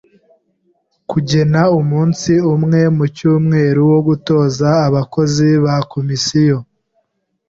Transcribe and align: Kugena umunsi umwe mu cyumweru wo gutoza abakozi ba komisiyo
Kugena 1.09 1.61
umunsi 1.79 2.33
umwe 2.53 2.79
mu 2.95 3.05
cyumweru 3.17 3.81
wo 3.91 3.99
gutoza 4.07 4.69
abakozi 4.87 5.47
ba 5.63 5.75
komisiyo 5.91 6.57